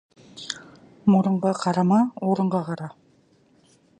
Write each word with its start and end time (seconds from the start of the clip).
Мұрынға 1.15 1.51
қарама, 1.59 2.01
орынға 2.31 2.65
қара. 2.73 2.91